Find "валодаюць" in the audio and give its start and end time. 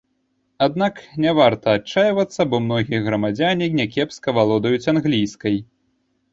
4.41-4.85